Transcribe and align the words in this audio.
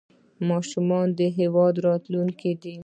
ماشومان 0.49 1.07
د 1.17 1.19
هېواد 1.37 1.75
راتلونکی 1.87 2.51
دی 2.61 2.75